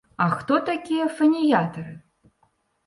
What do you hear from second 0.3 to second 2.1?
хто такія фаніятары?